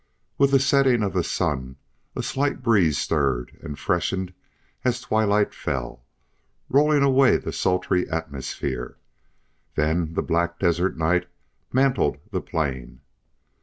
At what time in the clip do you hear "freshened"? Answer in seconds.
3.77-4.33